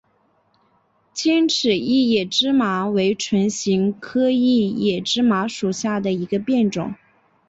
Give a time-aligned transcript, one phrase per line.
[1.13, 6.95] 尖齿异野芝麻为唇形科异野芝麻属下的一个变种。